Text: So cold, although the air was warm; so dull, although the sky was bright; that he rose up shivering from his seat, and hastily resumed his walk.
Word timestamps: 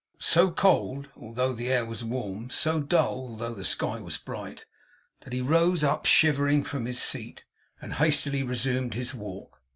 So 0.17 0.49
cold, 0.49 1.09
although 1.15 1.53
the 1.53 1.67
air 1.71 1.85
was 1.85 2.03
warm; 2.03 2.49
so 2.49 2.79
dull, 2.79 3.19
although 3.29 3.53
the 3.53 3.63
sky 3.63 3.99
was 3.99 4.17
bright; 4.17 4.65
that 5.19 5.31
he 5.31 5.41
rose 5.43 5.83
up 5.83 6.07
shivering 6.07 6.63
from 6.63 6.87
his 6.87 6.99
seat, 6.99 7.43
and 7.79 7.93
hastily 7.93 8.41
resumed 8.41 8.95
his 8.95 9.13
walk. 9.13 9.61